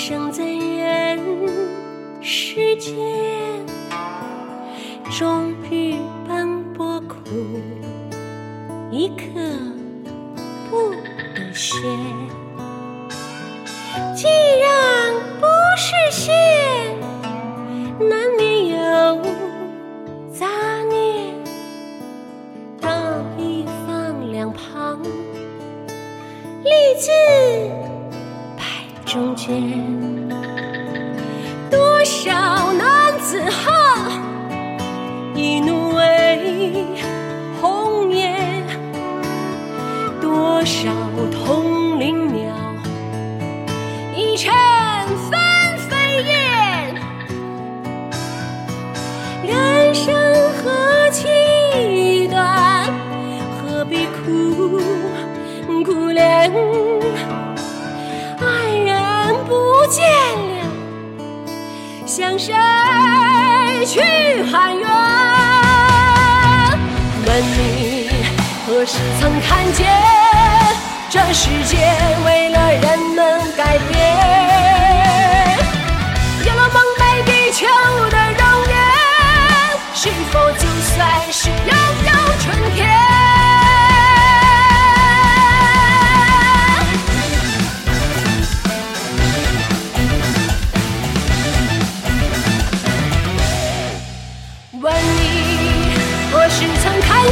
[0.00, 1.18] 生在人
[2.22, 2.94] 世间
[5.10, 5.96] 终日
[6.26, 7.16] 奔波苦
[8.92, 9.24] 一刻
[10.70, 10.92] 不
[11.34, 11.82] 得闲
[14.14, 14.28] 既
[14.60, 16.32] 然不是仙
[17.98, 19.22] 难免有
[20.32, 20.46] 杂
[20.88, 21.34] 念
[22.80, 22.88] 道
[23.36, 25.02] 义放两旁
[26.62, 27.10] 利字
[29.08, 29.58] 中间。
[31.70, 32.30] 多少
[32.74, 34.12] 男子汉，
[35.34, 36.84] 一怒为
[37.58, 38.62] 红颜；
[40.20, 40.90] 多少
[41.32, 42.54] 同林鸟，
[44.14, 44.52] 一尘
[45.30, 46.94] 纷飞燕。
[49.42, 50.14] 人生
[50.62, 52.92] 何其短，
[53.56, 54.78] 何必苦
[55.82, 56.52] 苦恋？
[62.18, 62.52] 向谁
[63.86, 64.00] 去
[64.50, 64.88] 喊冤？
[67.24, 68.10] 问你
[68.66, 69.86] 何时曾看见
[71.08, 71.76] 这世界
[72.26, 74.37] 为了人们改变？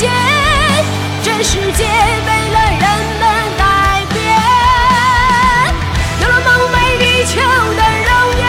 [0.00, 0.08] 见
[1.22, 2.84] 这世界为了人
[3.20, 3.22] 们
[3.58, 3.62] 改
[4.14, 4.18] 变？
[6.22, 7.36] 有了梦寐以求
[7.74, 8.42] 的容颜，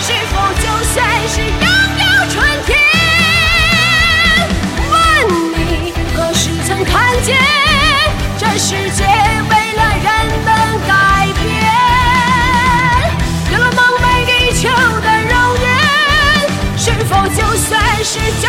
[0.00, 0.64] 是否就
[0.94, 0.96] 算
[1.28, 1.64] 是拥
[2.00, 2.34] 有春
[2.64, 2.72] 天？
[4.88, 4.92] 问
[5.52, 6.90] 你何时曾看
[7.22, 7.36] 见
[8.38, 10.08] 这世界为了人
[10.46, 10.48] 们
[10.88, 10.90] 改
[11.42, 11.44] 变？
[13.52, 15.68] 有了梦寐以求的容颜。
[16.78, 17.68] 是否就算
[18.02, 18.48] 是就